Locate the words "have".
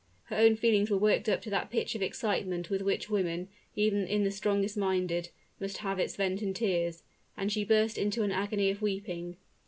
5.77-5.99